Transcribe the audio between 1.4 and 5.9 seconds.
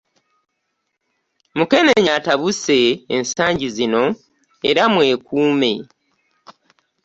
Mukenenya atabuse ensangi zino era mwekuume.